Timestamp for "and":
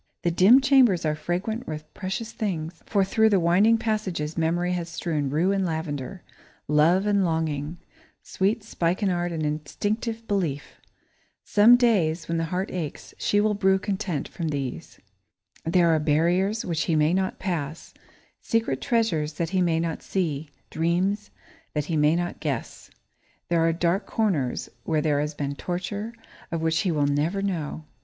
5.51-5.63, 7.05-7.23, 9.31-9.43